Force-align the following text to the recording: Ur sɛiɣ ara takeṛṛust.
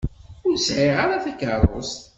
Ur 0.47 0.55
sɛiɣ 0.57 0.97
ara 1.03 1.23
takeṛṛust. 1.23 1.99